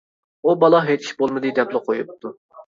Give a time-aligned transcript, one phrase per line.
[0.45, 2.35] ئۇ بالا ھېچ ئىش بولمىدى دەپلا قويۇپتۇ.